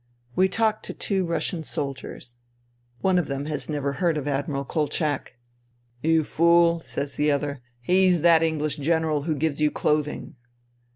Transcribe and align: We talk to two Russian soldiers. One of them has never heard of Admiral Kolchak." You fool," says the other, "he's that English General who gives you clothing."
We 0.35 0.49
talk 0.49 0.81
to 0.81 0.95
two 0.95 1.25
Russian 1.25 1.61
soldiers. 1.61 2.37
One 3.01 3.19
of 3.19 3.27
them 3.27 3.45
has 3.45 3.69
never 3.69 3.93
heard 3.93 4.17
of 4.17 4.27
Admiral 4.27 4.65
Kolchak." 4.65 5.35
You 6.01 6.23
fool," 6.23 6.79
says 6.79 7.17
the 7.17 7.29
other, 7.29 7.61
"he's 7.81 8.21
that 8.21 8.41
English 8.41 8.77
General 8.77 9.21
who 9.25 9.35
gives 9.35 9.61
you 9.61 9.69
clothing." 9.69 10.37